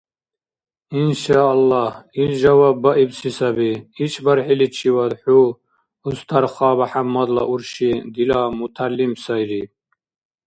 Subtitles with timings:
[0.99, 3.71] Иншааллагь, ил жаваб баибси саби:
[4.03, 5.43] ишбархӀиличивад хӀу,
[6.07, 9.61] Устарха БяхӀяммадла урши, дила мутагӀялим сайри.